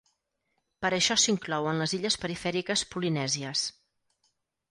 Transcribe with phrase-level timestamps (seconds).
[0.85, 3.67] Per això s'inclou en les illes perifèriques polinèsies.